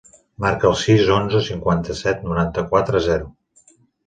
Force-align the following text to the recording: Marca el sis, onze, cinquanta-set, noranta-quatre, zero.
Marca 0.43 0.67
el 0.69 0.77
sis, 0.83 1.03
onze, 1.15 1.41
cinquanta-set, 1.49 2.25
noranta-quatre, 2.31 3.05
zero. 3.11 3.31